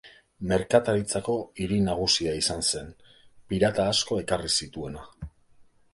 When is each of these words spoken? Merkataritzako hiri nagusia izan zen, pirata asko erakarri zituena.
Merkataritzako 0.51 1.35
hiri 1.61 1.77
nagusia 1.89 2.33
izan 2.39 2.65
zen, 2.71 2.89
pirata 3.53 3.89
asko 3.93 4.21
erakarri 4.23 4.53
zituena. 4.65 5.09